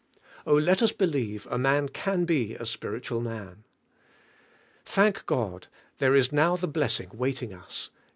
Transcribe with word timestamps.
Oh, 0.47 0.55
let 0.55 0.81
us 0.81 0.91
believe 0.91 1.45
a 1.51 1.59
man 1.59 1.87
can 1.87 2.25
be 2.25 2.55
a 2.55 2.65
spiritual 2.65 3.21
man. 3.21 3.65
Thank 4.83 5.27
God, 5.27 5.67
there 5.99 6.15
is 6.15 6.31
now 6.31 6.55
the 6.55 6.67
blessing 6.67 7.11
waiting 7.13 7.53
us. 7.53 7.91